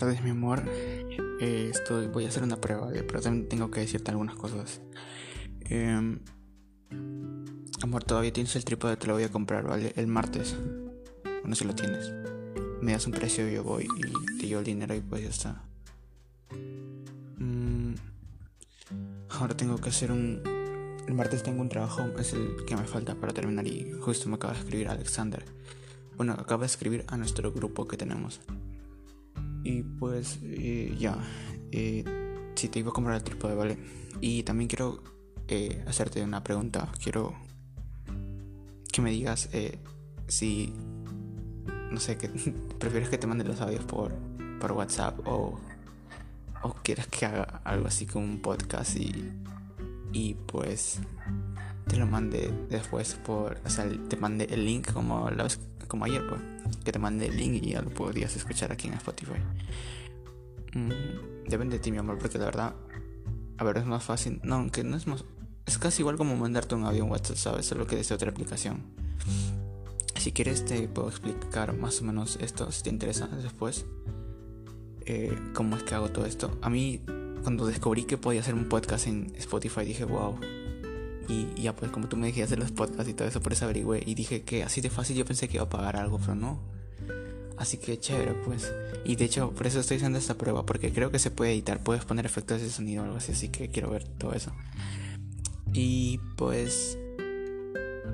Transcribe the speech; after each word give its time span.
mi 0.00 0.30
amor. 0.30 0.62
Eh, 1.40 1.68
estoy, 1.70 2.06
voy 2.06 2.24
a 2.24 2.28
hacer 2.28 2.42
una 2.42 2.56
prueba, 2.56 2.88
pero 3.06 3.20
también 3.20 3.48
tengo 3.48 3.70
que 3.70 3.80
decirte 3.80 4.10
algunas 4.10 4.36
cosas. 4.36 4.80
Em, 5.60 6.18
amor, 7.82 8.02
todavía 8.04 8.32
tienes 8.32 8.56
el 8.56 8.64
trípode, 8.64 8.96
te 8.96 9.06
lo 9.06 9.14
voy 9.14 9.24
a 9.24 9.28
comprar, 9.30 9.64
¿vale? 9.64 9.92
El 9.96 10.06
martes. 10.06 10.56
Bueno, 11.40 11.54
si 11.54 11.64
lo 11.64 11.74
tienes. 11.74 12.10
Me 12.80 12.92
das 12.92 13.06
un 13.06 13.12
precio, 13.12 13.48
yo 13.48 13.62
voy 13.62 13.84
y 13.84 14.38
te 14.38 14.46
llevo 14.46 14.60
el 14.60 14.66
dinero 14.66 14.94
y 14.94 15.00
pues 15.00 15.22
ya 15.22 15.28
está. 15.28 15.62
Mm, 17.38 17.94
ahora 19.30 19.56
tengo 19.56 19.76
que 19.76 19.90
hacer 19.90 20.10
un... 20.10 20.42
El 21.06 21.14
martes 21.14 21.42
tengo 21.42 21.60
un 21.60 21.68
trabajo, 21.68 22.02
es 22.18 22.32
el 22.32 22.64
que 22.66 22.76
me 22.76 22.84
falta 22.84 23.14
para 23.16 23.32
terminar 23.34 23.66
y 23.66 23.92
justo 24.00 24.28
me 24.28 24.36
acaba 24.36 24.54
de 24.54 24.60
escribir 24.60 24.88
Alexander. 24.88 25.44
Bueno, 26.16 26.32
acaba 26.32 26.60
de 26.60 26.66
escribir 26.66 27.04
a 27.08 27.16
nuestro 27.16 27.52
grupo 27.52 27.86
que 27.86 27.96
tenemos. 27.96 28.40
Y 29.64 29.82
pues 29.82 30.38
eh, 30.42 30.94
ya, 30.98 31.16
eh, 31.70 32.04
si 32.54 32.68
te 32.68 32.80
iba 32.80 32.90
a 32.90 32.92
comprar 32.92 33.16
el 33.16 33.22
trípode, 33.22 33.54
¿vale? 33.54 33.78
Y 34.20 34.42
también 34.42 34.68
quiero 34.68 35.02
eh, 35.48 35.84
hacerte 35.86 36.22
una 36.22 36.42
pregunta. 36.42 36.90
Quiero 37.02 37.34
que 38.92 39.02
me 39.02 39.10
digas 39.10 39.48
si, 40.28 40.72
no 41.90 41.98
sé, 42.00 42.18
que 42.18 42.28
prefieres 42.78 43.08
que 43.08 43.18
te 43.18 43.26
mande 43.26 43.44
los 43.44 43.60
audios 43.60 43.84
por, 43.84 44.12
por 44.60 44.72
WhatsApp 44.72 45.26
o, 45.26 45.58
o 46.62 46.74
quieres 46.82 47.06
que 47.06 47.26
haga 47.26 47.62
algo 47.64 47.86
así 47.86 48.06
como 48.06 48.24
un 48.24 48.40
podcast 48.40 48.96
y, 48.96 49.32
y 50.12 50.34
pues 50.34 51.00
te 51.92 51.98
lo 51.98 52.06
mande 52.06 52.50
después 52.70 53.18
por, 53.22 53.60
o 53.66 53.68
sea, 53.68 53.86
te 54.08 54.16
mande 54.16 54.46
el 54.46 54.64
link 54.64 54.90
como 54.94 55.28
la 55.28 55.42
vez 55.42 55.60
como 55.88 56.06
ayer, 56.06 56.26
pues, 56.26 56.40
que 56.82 56.90
te 56.90 56.98
mande 56.98 57.26
el 57.26 57.36
link 57.36 57.62
y 57.62 57.72
ya 57.72 57.82
lo 57.82 57.90
podrías 57.90 58.34
escuchar 58.34 58.72
aquí 58.72 58.88
en 58.88 58.94
Spotify. 58.94 59.34
Mm, 60.72 61.50
depende 61.50 61.76
de 61.76 61.82
ti, 61.82 61.92
mi 61.92 61.98
amor, 61.98 62.16
porque 62.16 62.38
la 62.38 62.46
verdad, 62.46 62.74
a 63.58 63.64
ver, 63.64 63.76
es 63.76 63.84
más 63.84 64.02
fácil. 64.02 64.40
No, 64.42 64.54
aunque 64.54 64.82
no 64.84 64.96
es 64.96 65.06
más. 65.06 65.26
Es 65.66 65.76
casi 65.76 66.00
igual 66.00 66.16
como 66.16 66.34
mandarte 66.34 66.74
un 66.74 66.84
audio 66.86 67.04
en 67.04 67.10
WhatsApp, 67.10 67.36
¿sabes? 67.36 67.66
Solo 67.66 67.86
que 67.86 67.96
desde 67.96 68.14
otra 68.14 68.30
aplicación. 68.30 68.84
Si 70.16 70.32
quieres, 70.32 70.64
te 70.64 70.88
puedo 70.88 71.10
explicar 71.10 71.76
más 71.76 72.00
o 72.00 72.04
menos 72.04 72.38
esto, 72.40 72.72
si 72.72 72.84
te 72.84 72.88
interesa 72.88 73.26
después. 73.26 73.84
Eh, 75.04 75.38
cómo 75.52 75.76
es 75.76 75.82
que 75.82 75.94
hago 75.94 76.08
todo 76.08 76.24
esto. 76.24 76.58
A 76.62 76.70
mí, 76.70 77.02
cuando 77.42 77.66
descubrí 77.66 78.04
que 78.04 78.16
podía 78.16 78.40
hacer 78.40 78.54
un 78.54 78.70
podcast 78.70 79.08
en 79.08 79.30
Spotify, 79.36 79.84
dije, 79.84 80.06
wow, 80.06 80.38
y, 81.28 81.60
ya 81.60 81.74
pues 81.74 81.90
como 81.90 82.08
tú 82.08 82.16
me 82.16 82.26
dijiste 82.26 82.44
hacer 82.44 82.58
los 82.58 82.72
podcasts 82.72 83.10
y 83.10 83.14
todo 83.14 83.28
eso, 83.28 83.40
por 83.40 83.52
eso 83.52 83.64
averigüé 83.64 84.02
y 84.04 84.14
dije 84.14 84.42
que 84.42 84.62
así 84.62 84.80
de 84.80 84.90
fácil 84.90 85.16
yo 85.16 85.24
pensé 85.24 85.48
que 85.48 85.56
iba 85.56 85.64
a 85.64 85.68
pagar 85.68 85.96
algo, 85.96 86.18
pero 86.18 86.34
no. 86.34 86.60
Así 87.58 87.76
que 87.76 87.98
chévere 87.98 88.34
pues. 88.44 88.72
Y 89.04 89.16
de 89.16 89.24
hecho 89.24 89.50
por 89.50 89.66
eso 89.66 89.80
estoy 89.80 89.98
haciendo 89.98 90.18
esta 90.18 90.34
prueba, 90.34 90.66
porque 90.66 90.92
creo 90.92 91.10
que 91.10 91.18
se 91.18 91.30
puede 91.30 91.52
editar, 91.52 91.82
puedes 91.82 92.04
poner 92.04 92.26
efectos 92.26 92.60
de 92.60 92.70
sonido 92.70 93.02
o 93.02 93.04
algo 93.04 93.18
así, 93.18 93.32
así 93.32 93.48
que 93.48 93.68
quiero 93.68 93.90
ver 93.90 94.04
todo 94.04 94.32
eso. 94.32 94.52
Y 95.72 96.18
pues 96.36 96.98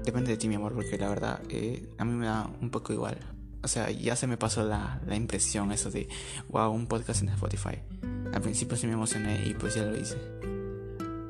depende 0.04 0.30
de 0.30 0.36
ti 0.36 0.48
mi 0.48 0.54
amor, 0.54 0.74
porque 0.74 0.96
la 0.98 1.08
verdad 1.08 1.40
eh, 1.50 1.88
a 1.98 2.04
mí 2.04 2.12
me 2.12 2.26
da 2.26 2.50
un 2.60 2.70
poco 2.70 2.92
igual. 2.92 3.18
O 3.62 3.68
sea, 3.68 3.90
ya 3.90 4.14
se 4.14 4.26
me 4.26 4.36
pasó 4.36 4.64
la, 4.64 5.00
la 5.06 5.16
impresión 5.16 5.72
eso 5.72 5.90
de, 5.90 6.08
wow, 6.48 6.70
un 6.70 6.86
podcast 6.86 7.22
en 7.22 7.30
Spotify. 7.30 7.78
Al 8.32 8.40
principio 8.40 8.76
sí 8.76 8.86
me 8.86 8.92
emocioné 8.92 9.46
y 9.46 9.54
pues 9.54 9.74
ya 9.74 9.84
lo 9.84 9.98
hice. 9.98 10.16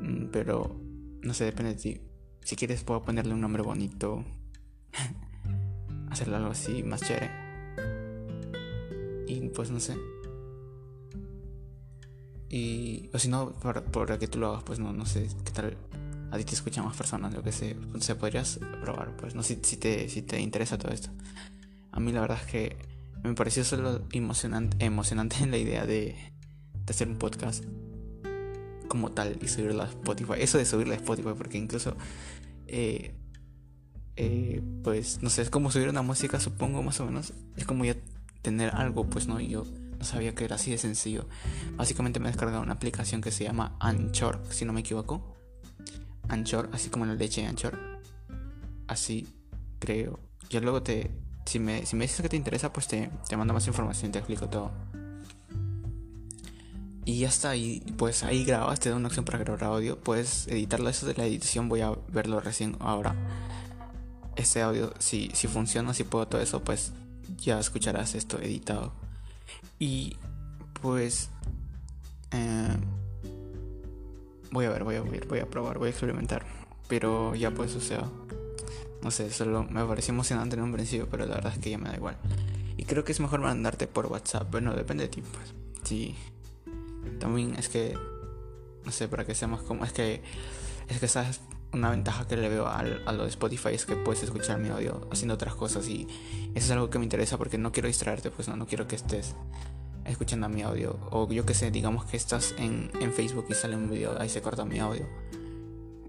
Mm, 0.00 0.26
pero 0.30 0.87
no 1.22 1.34
sé, 1.34 1.44
depende 1.44 1.74
de 1.74 1.80
ti. 1.80 2.00
Si 2.42 2.56
quieres 2.56 2.84
puedo 2.84 3.02
ponerle 3.02 3.34
un 3.34 3.40
nombre 3.40 3.62
bonito. 3.62 4.24
Hacerlo 6.10 6.36
algo 6.36 6.50
así 6.50 6.82
más 6.82 7.02
chévere. 7.02 7.30
Y 9.26 9.48
pues 9.50 9.70
no 9.70 9.80
sé. 9.80 9.96
Y. 12.48 13.10
O 13.12 13.18
si 13.18 13.28
no, 13.28 13.52
por, 13.52 14.18
que 14.18 14.28
tú 14.28 14.38
lo 14.38 14.48
hagas, 14.48 14.62
pues 14.64 14.78
no, 14.78 14.92
no 14.92 15.04
sé 15.04 15.28
qué 15.44 15.52
tal. 15.52 15.76
A 16.30 16.38
ti 16.38 16.44
te 16.44 16.54
escuchan 16.54 16.84
más 16.84 16.96
personas, 16.96 17.34
lo 17.34 17.42
que 17.42 17.52
sé. 17.52 17.76
Se 18.00 18.14
podrías 18.14 18.58
probar, 18.80 19.16
pues 19.16 19.34
no 19.34 19.42
sé 19.42 19.58
si, 19.62 19.76
te, 19.76 20.08
si 20.08 20.22
te 20.22 20.40
interesa 20.40 20.78
todo 20.78 20.92
esto. 20.92 21.10
A 21.92 22.00
mí 22.00 22.12
la 22.12 22.20
verdad 22.20 22.38
es 22.40 22.50
que 22.50 22.76
me 23.22 23.34
pareció 23.34 23.64
solo 23.64 24.06
emocionante, 24.12 24.84
emocionante 24.84 25.46
la 25.46 25.58
idea 25.58 25.84
de, 25.84 26.16
de 26.74 26.90
hacer 26.90 27.08
un 27.08 27.18
podcast 27.18 27.64
como 28.88 29.12
tal 29.12 29.38
y 29.42 29.48
subirla 29.48 29.84
a 29.84 29.88
Spotify. 29.88 30.34
Eso 30.38 30.58
de 30.58 30.64
subirla 30.64 30.94
a 30.94 30.96
Spotify, 30.96 31.30
porque 31.36 31.58
incluso, 31.58 31.96
eh, 32.66 33.14
eh, 34.16 34.62
pues, 34.82 35.22
no 35.22 35.30
sé, 35.30 35.42
es 35.42 35.50
como 35.50 35.70
subir 35.70 35.88
una 35.88 36.02
música, 36.02 36.40
supongo, 36.40 36.82
más 36.82 36.98
o 37.00 37.06
menos. 37.06 37.32
Es 37.56 37.64
como 37.64 37.84
ya 37.84 37.96
tener 38.42 38.74
algo, 38.74 39.06
pues, 39.06 39.26
¿no? 39.28 39.40
Yo 39.40 39.64
no 39.98 40.04
sabía 40.04 40.34
que 40.34 40.44
era 40.44 40.56
así 40.56 40.70
de 40.70 40.78
sencillo. 40.78 41.26
Básicamente 41.76 42.20
me 42.20 42.28
he 42.28 42.32
descargado 42.32 42.62
una 42.62 42.74
aplicación 42.74 43.20
que 43.20 43.30
se 43.30 43.44
llama 43.44 43.76
Anchor, 43.80 44.40
si 44.50 44.64
no 44.64 44.72
me 44.72 44.80
equivoco. 44.80 45.36
Anchor, 46.28 46.68
así 46.72 46.90
como 46.90 47.06
la 47.06 47.14
leche 47.14 47.42
de 47.42 47.48
Anchor. 47.48 47.78
Así 48.86 49.28
creo. 49.78 50.20
Yo 50.50 50.60
luego 50.60 50.82
te. 50.82 51.10
Si 51.46 51.58
me, 51.58 51.86
si 51.86 51.96
me 51.96 52.04
dices 52.04 52.20
que 52.20 52.28
te 52.28 52.36
interesa, 52.36 52.72
pues 52.72 52.88
te, 52.88 53.10
te 53.26 53.36
mando 53.36 53.54
más 53.54 53.66
información, 53.66 54.12
te 54.12 54.18
explico 54.18 54.48
todo. 54.48 54.70
Y 57.08 57.20
ya 57.20 57.28
está, 57.28 57.56
y 57.56 57.80
pues 57.96 58.22
ahí 58.22 58.44
grabas, 58.44 58.80
te 58.80 58.90
da 58.90 58.96
una 58.96 59.08
opción 59.08 59.24
para 59.24 59.38
grabar 59.38 59.64
audio. 59.64 59.98
Puedes 59.98 60.46
editarlo, 60.46 60.90
eso 60.90 61.06
de 61.06 61.14
la 61.14 61.24
edición 61.24 61.70
voy 61.70 61.80
a 61.80 61.94
verlo 62.12 62.38
recién 62.38 62.76
ahora. 62.80 63.16
Este 64.36 64.60
audio, 64.60 64.92
si, 64.98 65.30
si 65.32 65.48
funciona, 65.48 65.94
si 65.94 66.04
puedo 66.04 66.28
todo 66.28 66.42
eso, 66.42 66.62
pues 66.62 66.92
ya 67.38 67.58
escucharás 67.58 68.14
esto 68.14 68.38
editado. 68.38 68.92
Y 69.78 70.18
pues... 70.82 71.30
Eh, 72.32 72.76
voy 74.50 74.66
a 74.66 74.68
ver, 74.68 74.84
voy 74.84 74.96
a 74.96 75.00
ver, 75.00 75.26
voy 75.26 75.38
a 75.38 75.46
probar, 75.48 75.78
voy 75.78 75.86
a 75.86 75.90
experimentar. 75.92 76.44
Pero 76.88 77.34
ya 77.34 77.52
pues, 77.52 77.74
o 77.74 77.80
sea... 77.80 78.06
No 79.02 79.10
sé, 79.10 79.30
solo 79.30 79.64
me 79.64 79.82
pareció 79.86 80.12
emocionante 80.12 80.56
en 80.56 80.62
un 80.62 80.72
principio, 80.72 81.08
pero 81.10 81.24
la 81.24 81.36
verdad 81.36 81.54
es 81.54 81.58
que 81.58 81.70
ya 81.70 81.78
me 81.78 81.88
da 81.88 81.96
igual. 81.96 82.18
Y 82.76 82.84
creo 82.84 83.02
que 83.02 83.12
es 83.12 83.20
mejor 83.20 83.40
mandarte 83.40 83.86
por 83.86 84.04
WhatsApp. 84.08 84.50
Bueno, 84.50 84.74
depende 84.74 85.04
de 85.04 85.08
ti, 85.08 85.22
pues. 85.22 85.54
Sí. 85.84 86.14
También 87.18 87.54
es 87.56 87.68
que, 87.68 87.94
no 88.84 88.92
sé, 88.92 89.08
para 89.08 89.24
que 89.24 89.34
sea 89.34 89.48
más 89.48 89.62
como, 89.62 89.84
es 89.84 89.92
que, 89.92 90.22
es 90.88 90.98
que 90.98 91.06
esa 91.06 91.28
es 91.28 91.40
una 91.72 91.90
ventaja 91.90 92.26
que 92.26 92.36
le 92.36 92.48
veo 92.48 92.66
a, 92.66 92.78
a 92.78 93.12
lo 93.12 93.24
de 93.24 93.28
Spotify, 93.28 93.70
es 93.74 93.84
que 93.84 93.96
puedes 93.96 94.22
escuchar 94.22 94.58
mi 94.58 94.68
audio 94.68 95.06
haciendo 95.10 95.34
otras 95.34 95.54
cosas 95.54 95.86
y 95.88 96.06
eso 96.54 96.66
es 96.66 96.70
algo 96.70 96.90
que 96.90 96.98
me 96.98 97.04
interesa 97.04 97.36
porque 97.36 97.58
no 97.58 97.72
quiero 97.72 97.88
distraerte, 97.88 98.30
pues 98.30 98.48
no, 98.48 98.56
no 98.56 98.66
quiero 98.66 98.86
que 98.86 98.96
estés 98.96 99.34
escuchando 100.08 100.48
mi 100.48 100.62
audio. 100.62 100.98
O 101.10 101.30
yo 101.30 101.44
que 101.44 101.54
sé, 101.54 101.70
digamos 101.70 102.04
que 102.06 102.16
estás 102.16 102.54
en, 102.58 102.90
en 103.00 103.12
Facebook 103.12 103.46
y 103.48 103.54
sale 103.54 103.76
un 103.76 103.90
video, 103.90 104.20
ahí 104.20 104.28
se 104.28 104.42
corta 104.42 104.64
mi 104.64 104.78
audio. 104.78 105.06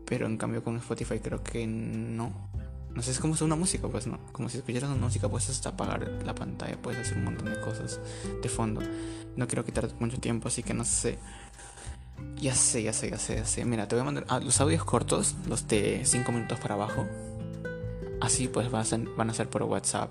Pero 0.05 0.25
en 0.25 0.37
cambio 0.37 0.63
con 0.63 0.77
Spotify 0.77 1.19
creo 1.19 1.43
que 1.43 1.67
no. 1.67 2.49
No 2.95 3.03
sé, 3.03 3.11
es 3.11 3.19
como 3.19 3.35
una 3.41 3.55
música, 3.55 3.87
pues 3.87 4.07
no. 4.07 4.19
Como 4.31 4.49
si 4.49 4.57
escucharas 4.57 4.89
una 4.89 5.05
música, 5.05 5.29
puedes 5.29 5.49
hasta 5.49 5.69
apagar 5.69 6.09
la 6.25 6.33
pantalla, 6.33 6.81
puedes 6.81 6.99
hacer 6.99 7.17
un 7.17 7.25
montón 7.25 7.49
de 7.49 7.59
cosas 7.61 7.99
de 8.41 8.49
fondo. 8.49 8.81
No 9.35 9.47
quiero 9.47 9.63
quitarte 9.63 9.93
mucho 9.99 10.19
tiempo, 10.19 10.47
así 10.47 10.63
que 10.63 10.73
no 10.73 10.83
sé. 10.83 11.17
Ya 12.35 12.55
sé, 12.55 12.83
ya 12.83 12.93
sé, 12.93 13.09
ya 13.09 13.17
sé, 13.17 13.35
ya 13.35 13.45
sé. 13.45 13.63
Mira, 13.65 13.87
te 13.87 13.95
voy 13.95 14.01
a 14.01 14.05
mandar 14.05 14.25
ah, 14.27 14.39
los 14.39 14.59
audios 14.59 14.83
cortos, 14.83 15.35
los 15.47 15.67
de 15.67 16.01
5 16.03 16.31
minutos 16.31 16.59
para 16.59 16.75
abajo. 16.75 17.07
Así 18.21 18.47
pues 18.47 18.69
van 18.69 18.81
a, 18.81 18.85
ser, 18.85 19.01
van 19.15 19.29
a 19.29 19.33
ser 19.33 19.49
por 19.49 19.63
WhatsApp. 19.63 20.09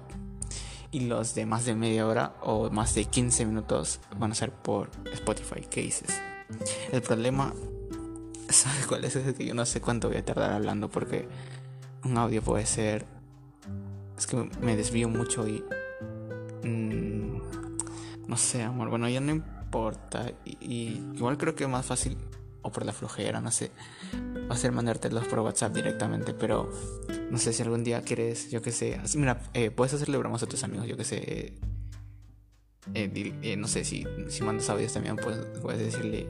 Y 0.91 1.01
los 1.01 1.35
de 1.35 1.45
más 1.45 1.67
de 1.67 1.75
media 1.75 2.07
hora 2.07 2.37
o 2.43 2.71
más 2.71 2.95
de 2.95 3.05
15 3.05 3.45
minutos 3.45 4.01
van 4.19 4.33
a 4.33 4.35
ser 4.35 4.53
por 4.53 4.91
Spotify. 5.13 5.67
¿Qué 5.69 5.83
dices? 5.83 6.09
El 6.93 7.03
problema, 7.03 7.53
¿sabes 8.49 8.87
cuál 8.87 9.05
es? 9.05 9.17
Es 9.17 9.35
que 9.35 9.45
yo 9.45 9.55
no 9.55 9.67
sé 9.67 9.81
cuánto 9.81 10.09
voy 10.09 10.17
a 10.17 10.25
tardar 10.25 10.53
hablando 10.53 10.89
porque 10.89 11.29
un 12.05 12.19
audio 12.19 12.43
puede 12.43 12.67
ser... 12.67 13.07
Es 14.17 14.27
que 14.27 14.49
me 14.61 14.77
desvío 14.77 15.09
mucho 15.09 15.47
y... 15.47 15.65
Mmm, 16.65 17.39
no 18.27 18.37
sé, 18.37 18.63
amor. 18.63 18.91
Bueno, 18.91 19.09
ya 19.09 19.21
no 19.21 19.33
importa. 19.33 20.33
Y, 20.45 21.01
igual 21.15 21.39
creo 21.39 21.55
que 21.55 21.67
más 21.67 21.87
fácil, 21.87 22.17
o 22.63 22.73
por 22.73 22.85
la 22.85 22.93
flojera, 22.93 23.41
no 23.41 23.51
sé, 23.51 23.71
va 24.51 24.55
a 24.55 24.59
ser 24.59 24.73
mandártelos 24.73 25.27
por 25.27 25.41
WhatsApp 25.41 25.73
directamente. 25.73 26.35
Pero 26.35 26.71
no 27.31 27.39
sé 27.39 27.53
si 27.53 27.63
algún 27.63 27.85
día 27.85 28.03
quieres, 28.03 28.51
yo 28.51 28.61
que 28.61 28.73
sé. 28.73 29.01
Mira, 29.15 29.41
eh, 29.55 29.71
puedes 29.71 29.95
hacerle 29.95 30.19
bromas 30.19 30.43
a 30.43 30.47
tus 30.47 30.63
amigos, 30.65 30.87
yo 30.87 30.97
que 30.97 31.05
sé. 31.05 31.59
Eh, 32.95 33.33
eh, 33.43 33.57
no 33.57 33.69
sé 33.69 33.85
si, 33.85 34.05
si 34.29 34.43
mandas 34.43 34.69
audios 34.71 34.93
también, 34.93 35.17
puedes, 35.17 35.45
puedes 35.61 35.79
decirle, 35.79 36.27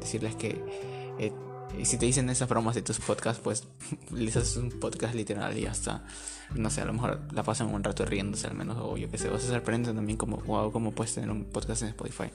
decirles 0.00 0.36
que 0.36 0.62
y 1.78 1.84
si 1.84 1.98
te 1.98 2.06
dicen 2.06 2.28
esas 2.30 2.48
bromas 2.48 2.74
de 2.74 2.82
tus 2.82 2.98
podcasts, 2.98 3.40
pues 3.42 3.64
les 4.12 4.36
haces 4.36 4.56
un 4.56 4.70
podcast 4.70 5.14
literal 5.14 5.56
y 5.56 5.62
ya 5.62 5.72
está. 5.72 6.04
No 6.54 6.70
sé, 6.70 6.80
a 6.80 6.84
lo 6.84 6.92
mejor 6.92 7.20
la 7.32 7.42
pasan 7.42 7.74
un 7.74 7.82
rato 7.82 8.04
riéndose 8.04 8.46
al 8.46 8.54
menos, 8.54 8.76
o 8.80 8.96
yo 8.96 9.10
qué 9.10 9.18
sé, 9.18 9.28
vas 9.28 9.44
a 9.44 9.48
sorprender 9.48 9.94
también 9.94 10.16
como, 10.16 10.36
wow, 10.38 10.70
cómo 10.70 10.92
puedes 10.92 11.14
tener 11.14 11.30
un 11.30 11.44
podcast 11.44 11.82
en 11.82 11.88
Spotify. 11.88 12.30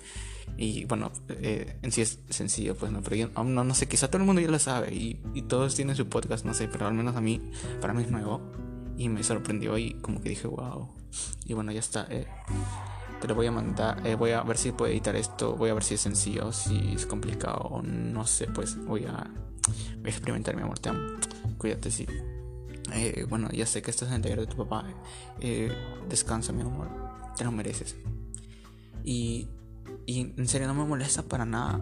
Y 0.57 0.83
bueno, 0.85 1.11
eh, 1.29 1.77
en 1.81 1.91
sí 1.91 2.01
es 2.01 2.19
sencillo, 2.29 2.75
pues 2.75 2.91
no, 2.91 3.01
pero 3.01 3.15
yo 3.15 3.29
aún 3.35 3.55
no, 3.55 3.63
no 3.63 3.73
sé, 3.73 3.87
quizá 3.87 4.09
todo 4.09 4.17
el 4.17 4.25
mundo 4.25 4.41
ya 4.41 4.49
lo 4.49 4.59
sabe 4.59 4.93
y, 4.93 5.21
y 5.33 5.43
todos 5.43 5.75
tienen 5.75 5.95
su 5.95 6.07
podcast, 6.07 6.43
no 6.43 6.53
sé, 6.53 6.67
pero 6.67 6.87
al 6.87 6.93
menos 6.93 7.15
a 7.15 7.21
mí, 7.21 7.41
para 7.79 7.93
mí 7.93 8.03
es 8.03 8.11
nuevo 8.11 8.41
y 8.97 9.09
me 9.09 9.23
sorprendió 9.23 9.77
y 9.77 9.93
como 9.95 10.21
que 10.21 10.29
dije, 10.29 10.47
wow. 10.47 10.89
Y 11.45 11.53
bueno, 11.53 11.71
ya 11.71 11.79
está. 11.79 12.07
Eh. 12.09 12.27
Te 13.21 13.27
lo 13.27 13.35
voy 13.35 13.45
a 13.45 13.51
mandar. 13.51 14.05
Eh, 14.05 14.15
voy 14.15 14.31
a 14.31 14.41
ver 14.41 14.57
si 14.57 14.71
puedo 14.71 14.91
editar 14.91 15.15
esto. 15.15 15.55
Voy 15.55 15.69
a 15.69 15.73
ver 15.73 15.83
si 15.83 15.93
es 15.93 16.01
sencillo, 16.01 16.51
si 16.51 16.93
es 16.93 17.05
complicado 17.05 17.81
no 17.83 18.25
sé. 18.25 18.47
Pues 18.47 18.75
voy 18.85 19.05
a, 19.05 19.31
voy 19.97 20.05
a 20.05 20.09
experimentar, 20.09 20.55
mi 20.55 20.63
amor. 20.63 20.79
Te 20.79 20.89
amo. 20.89 20.99
Cuídate, 21.57 21.91
sí. 21.91 22.05
Eh, 22.93 23.25
bueno, 23.29 23.49
ya 23.51 23.65
sé 23.65 23.81
que 23.81 23.91
estás 23.91 24.09
en 24.09 24.15
el 24.15 24.21
taller 24.23 24.41
de 24.41 24.47
tu 24.47 24.57
papá. 24.57 24.85
Eh, 25.39 25.71
descansa, 26.09 26.51
mi 26.51 26.61
amor. 26.61 26.89
Te 27.37 27.43
lo 27.43 27.51
mereces. 27.51 27.95
Y, 29.03 29.47
y 30.05 30.33
en 30.35 30.47
serio, 30.47 30.67
no 30.67 30.73
me 30.73 30.85
molesta 30.85 31.23
para 31.23 31.45
nada 31.45 31.81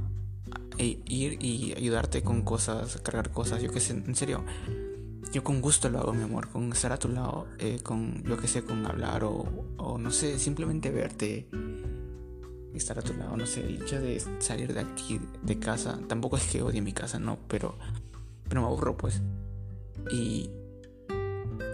ir 0.78 1.44
y 1.44 1.74
ayudarte 1.76 2.22
con 2.22 2.44
cosas, 2.44 2.98
cargar 2.98 3.32
cosas. 3.32 3.62
Yo 3.62 3.72
que 3.72 3.80
sé, 3.80 3.94
en 3.94 4.16
serio 4.16 4.44
yo 5.32 5.44
con 5.44 5.62
gusto 5.62 5.90
lo 5.90 6.00
hago, 6.00 6.14
mi 6.14 6.24
amor, 6.24 6.50
con 6.50 6.72
estar 6.72 6.92
a 6.92 6.98
tu 6.98 7.10
lado, 7.10 7.48
eh, 7.60 7.80
con, 7.84 8.24
yo 8.24 8.38
que 8.38 8.48
sé, 8.48 8.64
con 8.64 8.86
hablar 8.86 9.24
o, 9.24 9.46
o, 9.78 9.98
no 9.98 10.12
sé, 10.12 10.40
simplemente 10.40 10.90
verte, 10.92 11.48
estar 12.74 12.98
a 12.98 13.02
tu 13.02 13.14
lado, 13.14 13.36
no 13.38 13.46
sé, 13.46 13.62
el 13.62 13.80
de 13.80 14.22
salir 14.40 14.74
de 14.74 14.82
aquí, 14.82 15.20
de 15.44 15.60
casa, 15.60 16.00
tampoco 16.08 16.38
es 16.38 16.48
que 16.48 16.62
odie 16.62 16.82
mi 16.82 16.94
casa, 16.94 17.20
no, 17.20 17.38
pero, 17.48 17.76
pero 18.48 18.62
me 18.62 18.68
aburro, 18.68 18.98
pues. 18.98 19.22
Y, 20.12 20.50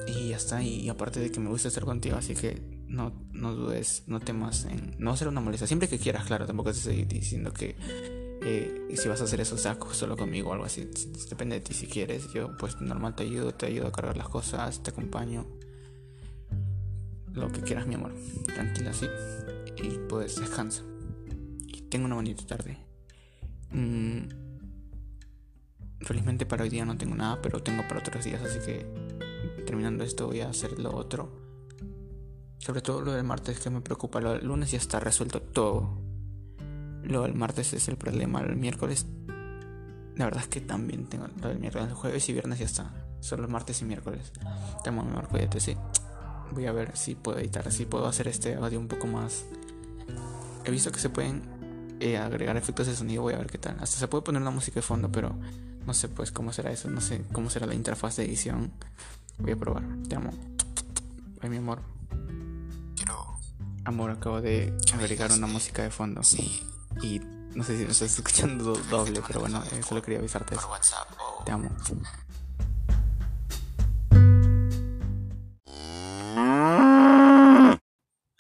y 0.07 0.30
ya 0.30 0.38
está, 0.38 0.62
y, 0.62 0.89
aparte 0.89 1.19
de 1.19 1.31
que 1.31 1.39
me 1.39 1.50
gusta 1.50 1.68
estar 1.68 1.86
contigo, 1.86 2.18
así 2.18 2.36
que 2.36 2.62
no, 2.88 3.13
no 3.31 3.53
dudes, 3.56 4.03
no 4.07 4.19
temas 4.19 4.65
en 4.65 4.95
no 5.00 5.12
hacer 5.12 5.27
una 5.27 5.41
molestia, 5.41 5.68
siempre 5.68 5.88
que 5.88 6.00
quieras, 6.00 6.25
claro, 6.25 6.45
tampoco 6.45 6.71
te 6.71 6.77
estoy 6.77 7.06
diciendo 7.06 7.53
que 7.53 7.75
eh, 8.47 8.95
si 8.95 9.09
vas 9.09 9.19
a 9.21 9.24
hacer 9.24 9.42
eso, 9.42 9.57
sea 9.57 9.75
solo 9.92 10.15
conmigo 10.15 10.51
o 10.51 10.53
algo 10.53 10.65
así. 10.65 10.88
Depende 11.30 11.56
de 11.56 11.62
ti 11.62 11.74
si 11.74 11.88
quieres. 11.88 12.31
Yo, 12.31 12.56
pues, 12.57 12.80
normal 12.80 13.15
te 13.15 13.24
ayudo, 13.24 13.56
te 13.56 13.65
ayudo 13.65 13.88
a 13.88 13.92
cargar 13.92 14.18
las 14.18 14.30
cosas, 14.30 14.83
te 14.83 14.92
acompaño. 14.92 15.47
Lo 17.33 17.51
que 17.51 17.62
quieras, 17.62 17.88
mi 17.88 17.95
amor. 17.95 18.13
Tranquila, 18.45 18.94
sí. 18.94 19.07
Y 19.83 19.97
pues, 20.07 20.36
descansa. 20.36 20.83
Y 21.65 21.81
tengo 21.89 22.06
una 22.06 22.13
bonita 22.13 22.45
tarde. 22.45 22.77
Mm, 23.71 24.27
felizmente 26.01 26.45
para 26.45 26.65
hoy 26.65 26.69
día 26.69 26.86
no 26.86 27.00
tengo 27.00 27.15
nada, 27.15 27.41
pero 27.41 27.63
tengo 27.63 27.81
para 27.88 28.00
otros 28.00 28.24
días, 28.24 28.44
así 28.44 28.59
que 28.59 28.86
terminando 29.65 30.03
esto 30.03 30.27
voy 30.27 30.41
a 30.41 30.50
hacer 30.50 30.77
lo 30.77 30.95
otro. 30.95 31.31
Sobre 32.59 32.81
todo 32.81 33.01
lo 33.01 33.13
del 33.13 33.24
martes 33.24 33.59
que 33.59 33.71
me 33.71 33.81
preocupa. 33.81 34.21
Lo 34.21 34.33
del 34.33 34.45
lunes 34.45 34.69
ya 34.69 34.77
está 34.77 35.00
resuelto 35.00 35.41
todo 35.41 36.04
lo 37.05 37.23
del 37.23 37.35
martes 37.35 37.73
es 37.73 37.87
el 37.87 37.97
problema. 37.97 38.41
El 38.41 38.55
miércoles, 38.55 39.05
la 40.15 40.25
verdad 40.25 40.43
es 40.43 40.47
que 40.47 40.61
también 40.61 41.07
tengo 41.07 41.27
lo 41.41 41.49
del 41.49 41.59
miércoles, 41.59 41.89
el 41.89 41.95
jueves 41.95 42.27
y 42.29 42.33
viernes 42.33 42.59
ya 42.59 42.65
está. 42.65 42.93
Solo 43.19 43.47
martes 43.47 43.81
y 43.81 43.85
miércoles. 43.85 44.31
Tengo 44.83 45.03
mi 45.03 45.11
marco 45.11 45.37
de 45.37 45.59
sí. 45.59 45.75
Voy 46.51 46.67
a 46.67 46.71
ver 46.71 46.95
si 46.95 47.15
puedo 47.15 47.39
editar, 47.39 47.71
si 47.71 47.85
puedo 47.85 48.07
hacer 48.07 48.27
este 48.27 48.55
audio 48.55 48.79
un 48.79 48.87
poco 48.87 49.07
más. 49.07 49.45
He 50.63 50.71
visto 50.71 50.91
que 50.91 50.99
se 50.99 51.09
pueden 51.09 51.97
eh, 51.99 52.17
agregar 52.17 52.57
efectos 52.57 52.87
de 52.87 52.95
sonido, 52.95 53.23
voy 53.23 53.33
a 53.33 53.37
ver 53.37 53.47
qué 53.47 53.57
tal. 53.57 53.77
Hasta 53.79 53.97
se 53.97 54.07
puede 54.07 54.23
poner 54.23 54.41
una 54.41 54.51
música 54.51 54.75
de 54.75 54.81
fondo, 54.81 55.11
pero 55.11 55.35
no 55.85 55.93
sé 55.93 56.07
pues 56.09 56.31
cómo 56.31 56.51
será 56.53 56.71
eso, 56.71 56.89
no 56.89 57.01
sé 57.01 57.23
cómo 57.31 57.49
será 57.49 57.65
la 57.65 57.73
interfaz 57.73 58.17
de 58.17 58.25
edición. 58.25 58.71
Voy 59.37 59.51
a 59.51 59.55
probar. 59.55 59.83
Te 60.07 60.15
amo. 60.15 60.31
Ay, 61.41 61.49
mi 61.49 61.57
amor. 61.57 61.81
Quiero. 62.95 63.37
Amor, 63.83 64.11
acabo 64.11 64.41
de 64.41 64.73
agregar 64.93 65.31
una 65.31 65.47
música 65.47 65.83
de 65.83 65.89
fondo. 65.89 66.23
Sí. 66.23 66.63
Y 67.01 67.19
no 67.56 67.63
sé 67.63 67.77
si 67.77 67.86
me 67.86 67.92
estás 67.92 68.18
escuchando 68.18 68.74
doble, 68.89 69.21
pero 69.25 69.39
bueno, 69.39 69.63
eh, 69.71 69.81
solo 69.83 70.01
quería 70.01 70.19
avisarte. 70.19 70.56
Te 71.45 71.51
amo. 71.51 71.69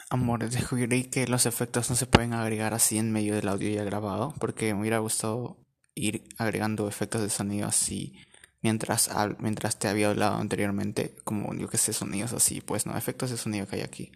Amor, 0.09 0.49
descubrí 0.49 1.05
que 1.05 1.27
los 1.27 1.45
efectos 1.45 1.89
no 1.89 1.95
se 1.95 2.05
pueden 2.05 2.33
agregar 2.33 2.73
así 2.73 2.97
en 2.97 3.11
medio 3.11 3.35
del 3.35 3.47
audio 3.47 3.69
ya 3.69 3.83
grabado, 3.83 4.33
porque 4.39 4.73
me 4.73 4.81
hubiera 4.81 4.99
gustado 4.99 5.57
ir 5.95 6.23
agregando 6.37 6.87
efectos 6.87 7.21
de 7.21 7.29
sonido 7.29 7.67
así 7.67 8.13
mientras, 8.61 9.09
mientras 9.39 9.77
te 9.77 9.87
había 9.87 10.09
hablado 10.09 10.37
anteriormente, 10.37 11.15
como 11.23 11.53
yo 11.53 11.67
que 11.69 11.77
sé, 11.77 11.93
sonidos 11.93 12.33
así, 12.33 12.61
pues 12.61 12.85
no, 12.85 12.97
efectos 12.97 13.29
de 13.29 13.37
sonido 13.37 13.67
que 13.67 13.77
hay 13.77 13.81
aquí. 13.83 14.11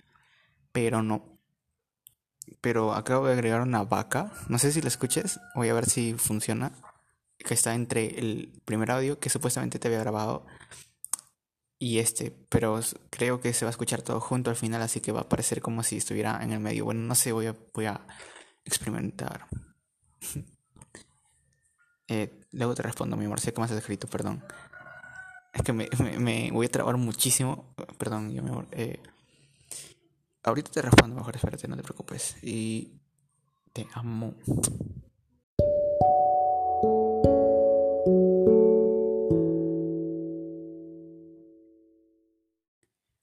Pero 0.72 1.04
no, 1.04 1.39
pero 2.62 2.94
acabo 2.94 3.28
de 3.28 3.34
agregar 3.34 3.62
una 3.62 3.84
vaca. 3.84 4.32
No 4.48 4.58
sé 4.60 4.72
si 4.72 4.82
la 4.82 4.88
escuches. 4.88 5.40
Voy 5.56 5.70
a 5.70 5.74
ver 5.74 5.90
si 5.90 6.14
funciona. 6.14 6.72
Que 7.38 7.54
está 7.54 7.74
entre 7.74 8.20
el 8.20 8.62
primer 8.66 8.92
audio 8.92 9.18
que 9.20 9.30
supuestamente 9.30 9.80
te 9.80 9.88
había 9.88 10.00
grabado 10.00 10.46
y 11.80 12.00
este. 12.00 12.32
Pero 12.50 12.80
creo 13.10 13.40
que 13.40 13.54
se 13.54 13.66
va 13.66 13.70
a 13.70 13.72
escuchar 13.72 14.02
todo 14.02 14.20
junto 14.20 14.50
al 14.50 14.58
final, 14.58 14.82
así 14.82 15.00
que 15.00 15.14
va 15.14 15.22
a 15.22 15.30
parecer 15.30 15.62
como 15.62 15.82
si 15.84 15.98
estuviera 15.98 16.40
en 16.44 16.52
el 16.52 16.60
medio. 16.60 16.86
Bueno, 16.86 17.02
no 17.02 17.16
sé, 17.16 17.32
voy 17.32 17.48
a, 17.48 17.56
voy 17.74 17.86
a 17.86 18.02
experimentar. 18.66 19.48
eh, 22.08 22.42
luego 22.52 22.76
te 22.76 22.84
respondo, 22.84 23.16
mi 23.16 23.26
amor. 23.26 23.40
Sé 23.40 23.54
que 23.54 23.62
me 23.62 23.66
has 23.66 23.72
escrito, 23.72 24.08
perdón. 24.08 24.44
Es 25.54 25.64
que 25.64 25.74
me, 25.74 25.90
me, 26.20 26.52
voy 26.52 26.68
a 26.68 26.70
trabar 26.70 26.98
muchísimo. 26.98 27.74
Perdón, 27.98 28.32
yo 28.32 28.42
amor. 28.42 28.68
Eh, 28.72 29.02
Ahorita 30.44 30.72
te 30.72 30.82
respondo 30.82 31.16
mejor, 31.18 31.36
espérate, 31.36 31.68
no 31.68 31.76
te 31.76 31.84
preocupes. 31.84 32.38
Y 32.42 32.94
te 33.74 33.86
amo. 33.94 34.36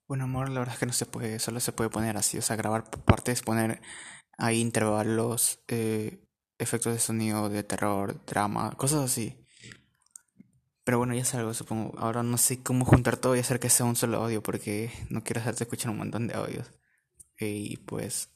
Bueno, 0.07 0.25
amor, 0.25 0.51
la 0.51 0.61
verdad 0.61 0.75
es 0.75 0.79
que 0.79 0.87
no 0.87 0.93
se 0.93 1.07
puede, 1.07 1.39
solo 1.39 1.59
se 1.61 1.73
puede 1.73 1.91
poner 1.91 2.17
así, 2.17 2.39
o 2.39 2.43
sea, 2.43 2.55
grabar 2.55 2.85
partes, 2.91 3.43
poner 3.43 3.81
ahí 4.39 4.61
intervalos, 4.61 5.61
eh, 5.69 6.23
efectos 6.59 6.93
de 6.93 7.01
sonido, 7.01 7.49
de 7.49 7.63
terror, 7.65 8.25
drama, 8.27 8.73
cosas 8.77 9.01
así. 9.05 9.43
Pero 10.85 10.99
bueno, 10.99 11.15
ya 11.15 11.25
salgo, 11.25 11.55
supongo. 11.55 11.99
Ahora 11.99 12.23
no 12.23 12.39
sé 12.39 12.63
cómo 12.63 12.85
juntar 12.85 13.17
todo 13.17 13.35
y 13.35 13.41
hacer 13.41 13.59
que 13.59 13.71
sea 13.71 13.87
un 13.87 13.97
solo 13.97 14.19
audio, 14.19 14.43
porque 14.43 14.93
no 15.11 15.25
quiero 15.25 15.41
hacerte 15.41 15.65
escuchar 15.65 15.91
un 15.91 15.99
montón 15.99 16.29
de 16.29 16.35
audios 16.35 16.71
y 17.41 17.77
pues. 17.79 18.31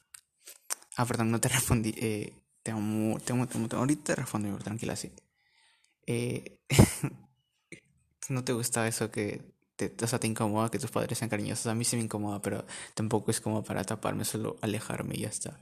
Ah, 0.97 1.07
perdón, 1.07 1.31
no 1.31 1.41
te 1.41 1.49
respondí. 1.49 1.95
Eh, 1.97 2.33
te 2.63 2.71
amo, 2.73 3.19
te 3.21 3.33
amo, 3.33 3.47
te 3.47 3.57
amo, 3.57 3.69
Ahorita 3.73 4.05
te 4.05 4.15
respondo, 4.17 4.57
tranquila, 4.59 4.97
sí. 4.97 5.11
Eh, 6.07 6.59
no 8.29 8.45
te 8.45 8.53
gusta 8.53 8.87
eso 8.87 9.11
que 9.11 9.43
te, 9.77 9.95
o 10.03 10.07
sea, 10.07 10.19
te 10.21 10.27
incomoda 10.27 10.71
que 10.71 10.79
tus 10.79 10.91
padres 10.91 11.19
sean 11.19 11.31
cariñosos. 11.31 11.67
A 11.67 11.75
mí 11.75 11.85
sí 11.85 11.97
me 11.97 12.03
incomoda, 12.03 12.41
pero 12.43 12.65
tampoco 12.95 13.31
es 13.31 13.41
como 13.41 13.63
para 13.65 13.85
taparme, 13.85 14.25
solo 14.25 14.57
alejarme 14.63 15.15
y 15.17 15.21
ya 15.23 15.29
está. 15.29 15.61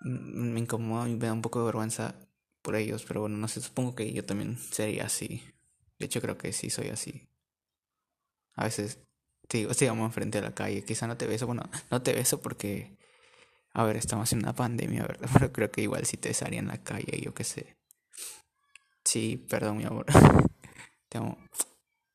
Mm, 0.00 0.52
me 0.52 0.60
incomoda 0.60 1.08
y 1.08 1.14
me 1.16 1.26
da 1.26 1.32
un 1.32 1.42
poco 1.42 1.58
de 1.60 1.66
vergüenza 1.66 2.14
por 2.62 2.76
ellos, 2.76 3.04
pero 3.06 3.22
bueno, 3.22 3.36
no 3.36 3.48
sé, 3.48 3.60
supongo 3.60 3.94
que 3.94 4.12
yo 4.12 4.24
también 4.24 4.56
sería 4.58 5.06
así. 5.06 5.42
De 5.98 6.06
hecho, 6.06 6.20
creo 6.20 6.38
que 6.38 6.52
sí 6.52 6.70
soy 6.70 6.88
así. 6.88 7.28
A 8.56 8.64
veces 8.64 8.98
Sí, 9.48 9.66
digamos 9.80 10.06
enfrente 10.06 10.40
de 10.40 10.48
la 10.48 10.54
calle. 10.54 10.84
Quizá 10.84 11.06
no 11.06 11.16
te 11.16 11.26
beso, 11.26 11.46
bueno, 11.46 11.62
no 11.90 12.02
te 12.02 12.12
beso 12.12 12.40
porque, 12.40 12.96
a 13.74 13.84
ver, 13.84 13.96
estamos 13.96 14.32
en 14.32 14.40
una 14.40 14.54
pandemia, 14.54 15.02
¿verdad? 15.02 15.28
Pero 15.34 15.52
creo 15.52 15.70
que 15.72 15.82
igual 15.82 16.06
si 16.06 16.16
te 16.18 16.30
besaría 16.30 16.60
en 16.60 16.68
la 16.68 16.82
calle, 16.82 17.20
yo 17.22 17.34
qué 17.34 17.44
sé. 17.44 17.76
Sí, 19.04 19.36
perdón, 19.48 19.78
mi 19.78 19.84
amor. 19.84 20.06
te 21.08 21.18
amo. 21.18 21.38